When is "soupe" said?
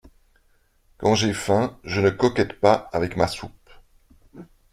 3.27-3.69